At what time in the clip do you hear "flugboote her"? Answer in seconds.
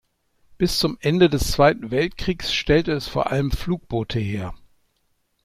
3.51-4.55